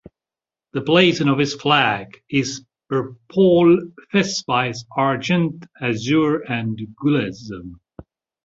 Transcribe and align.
The 0.73 0.81
blazon 0.81 1.27
of 1.29 1.37
this 1.37 1.53
flag 1.53 2.23
is 2.27 2.65
"per 2.89 3.13
pall 3.31 3.79
fesswise 4.11 4.83
Argent, 4.97 5.67
Azure, 5.79 6.39
and 6.39 6.75
Gules". 6.95 7.51